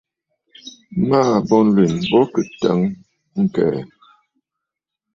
Màa 1.09 1.33
bə 1.47 1.57
nlwèn 1.65 1.93
bǔ 2.09 2.19
kɨ 2.33 2.41
təŋ 2.61 2.79
ɨkɛʼɛ? 3.41 3.79